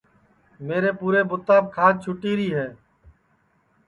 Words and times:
میرے 0.65 0.91
پُورے 0.99 1.21
بُوتاپ 1.29 1.63
کھاج 1.73 1.95
چُھٹیری 2.03 2.49
ہے 2.57 2.67